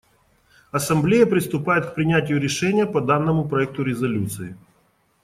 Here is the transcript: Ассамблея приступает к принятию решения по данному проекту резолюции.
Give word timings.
Ассамблея 0.71 1.27
приступает 1.27 1.85
к 1.85 1.93
принятию 1.93 2.41
решения 2.41 2.87
по 2.87 3.01
данному 3.01 3.47
проекту 3.47 3.83
резолюции. 3.83 4.57